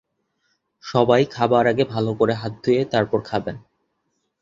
সবাই 0.83 1.21
খাবার 1.25 1.63
আগে 1.67 1.83
ভালো 1.85 2.11
করে 2.13 2.33
হাত 2.33 2.53
ধুয়ে 2.63 2.81
তারপর 2.85 3.19
খাবেন। 3.25 3.55